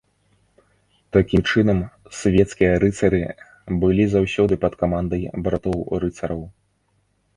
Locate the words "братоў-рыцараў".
5.49-6.41